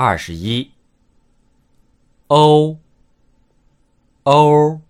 [0.00, 0.70] 二十一。
[2.28, 2.78] 欧
[4.22, 4.80] 欧，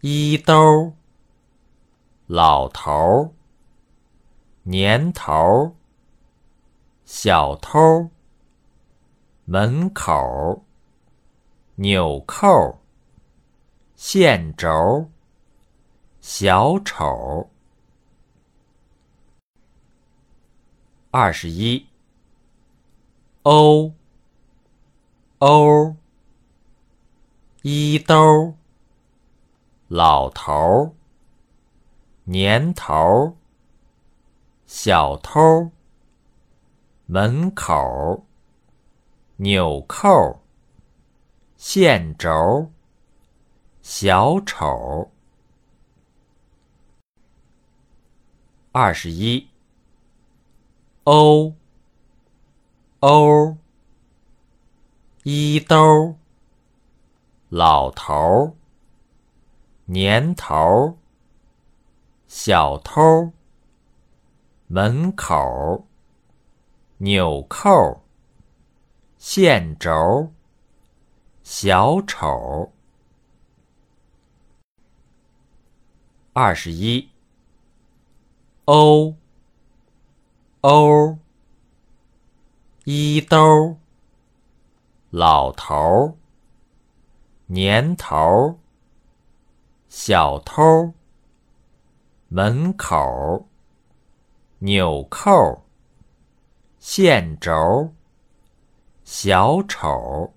[0.00, 0.94] 衣兜，
[2.26, 3.34] 老头，
[4.62, 5.76] 年头，
[7.04, 8.08] 小偷，
[9.44, 10.64] 门口，
[11.74, 12.78] 纽扣，
[13.94, 15.10] 线轴，
[16.22, 17.50] 小丑。
[21.10, 21.91] 二十一。
[23.44, 23.92] 欧
[25.38, 25.96] 欧，
[27.62, 28.54] 衣兜，
[29.88, 30.94] 老头，
[32.22, 33.36] 年头，
[34.64, 35.72] 小偷，
[37.06, 38.24] 门口，
[39.38, 40.40] 纽扣，
[41.56, 42.70] 线轴，
[43.82, 45.10] 小丑。
[48.70, 49.48] 二十一。
[51.02, 51.56] 欧。
[53.02, 53.56] 欧，
[55.24, 56.14] 衣兜，
[57.48, 58.56] 老头，
[59.86, 60.98] 年头，
[62.28, 63.32] 小偷，
[64.68, 65.84] 门口，
[66.98, 68.04] 纽扣，
[69.18, 70.32] 线轴，
[71.42, 72.70] 小丑。
[76.32, 77.10] 二十一。
[78.66, 79.16] 欧，
[80.60, 81.18] 欧。
[82.84, 83.76] 衣兜，
[85.10, 86.14] 老头儿，
[87.46, 88.56] 年头儿，
[89.88, 90.92] 小偷儿，
[92.28, 93.44] 门口儿，
[94.58, 95.60] 纽扣儿，
[96.80, 97.90] 线轴儿，
[99.04, 100.30] 小丑儿。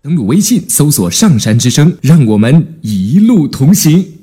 [0.00, 4.21] 登录微信，搜索“上山之声”，让我们一路同行。